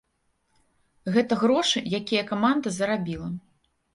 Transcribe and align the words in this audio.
Гэта 1.17 1.33
грошы, 1.41 1.79
якія 1.99 2.23
каманда 2.33 2.73
зарабіла. 2.81 3.29